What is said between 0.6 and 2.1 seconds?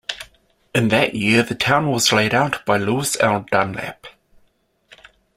In that year the town